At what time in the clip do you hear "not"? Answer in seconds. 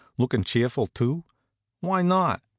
2.01-2.41